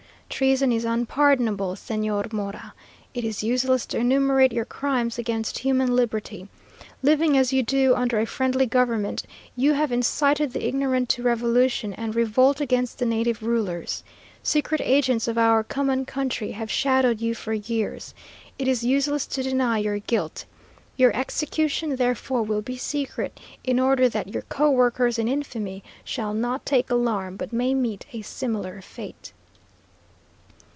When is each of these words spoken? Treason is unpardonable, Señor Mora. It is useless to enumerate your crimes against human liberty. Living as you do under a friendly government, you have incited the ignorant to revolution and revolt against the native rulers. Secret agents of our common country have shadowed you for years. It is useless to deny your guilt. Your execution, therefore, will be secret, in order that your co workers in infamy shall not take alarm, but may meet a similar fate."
Treason 0.31 0.71
is 0.71 0.85
unpardonable, 0.85 1.75
Señor 1.75 2.31
Mora. 2.33 2.73
It 3.13 3.23
is 3.25 3.43
useless 3.43 3.85
to 3.87 3.97
enumerate 3.97 4.53
your 4.53 4.65
crimes 4.65 5.19
against 5.19 5.59
human 5.59 5.93
liberty. 5.95 6.47
Living 7.03 7.35
as 7.37 7.51
you 7.53 7.61
do 7.61 7.93
under 7.95 8.17
a 8.17 8.25
friendly 8.25 8.65
government, 8.65 9.23
you 9.57 9.73
have 9.73 9.91
incited 9.91 10.51
the 10.53 10.65
ignorant 10.65 11.09
to 11.09 11.21
revolution 11.21 11.93
and 11.93 12.15
revolt 12.15 12.59
against 12.61 12.97
the 12.97 13.05
native 13.05 13.43
rulers. 13.43 14.03
Secret 14.41 14.79
agents 14.85 15.27
of 15.27 15.37
our 15.37 15.63
common 15.65 16.05
country 16.05 16.51
have 16.53 16.71
shadowed 16.71 17.19
you 17.19 17.35
for 17.35 17.53
years. 17.53 18.15
It 18.57 18.67
is 18.69 18.85
useless 18.85 19.27
to 19.27 19.43
deny 19.43 19.79
your 19.79 19.99
guilt. 19.99 20.45
Your 20.95 21.13
execution, 21.15 21.97
therefore, 21.97 22.41
will 22.41 22.61
be 22.61 22.77
secret, 22.77 23.37
in 23.65 23.79
order 23.81 24.07
that 24.09 24.29
your 24.29 24.43
co 24.43 24.71
workers 24.71 25.19
in 25.19 25.27
infamy 25.27 25.83
shall 26.05 26.33
not 26.33 26.65
take 26.65 26.89
alarm, 26.89 27.35
but 27.35 27.53
may 27.53 27.73
meet 27.75 28.05
a 28.13 28.21
similar 28.23 28.81
fate." 28.81 29.33